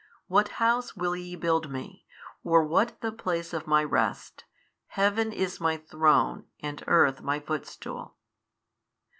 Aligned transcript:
what 0.25 0.47
house 0.57 0.95
will 0.95 1.15
ye 1.15 1.35
build 1.35 1.69
Me, 1.69 2.07
or 2.43 2.63
what 2.65 2.99
the 3.01 3.11
place 3.11 3.53
of 3.53 3.67
My 3.67 3.83
rest? 3.83 4.45
Heaven 4.87 5.31
is 5.31 5.61
My 5.61 5.77
Throne 5.77 6.45
and 6.59 6.83
earth 6.87 7.21
My 7.21 7.39
footstool. 7.39 8.15